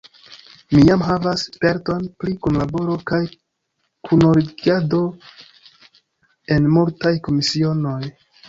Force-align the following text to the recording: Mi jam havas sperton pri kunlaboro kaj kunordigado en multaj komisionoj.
Mi 0.75 0.79
jam 0.85 1.01
havas 1.07 1.43
sperton 1.49 2.07
pri 2.23 2.33
kunlaboro 2.47 2.95
kaj 3.13 3.21
kunordigado 4.09 5.03
en 6.57 6.67
multaj 6.79 7.17
komisionoj. 7.29 7.99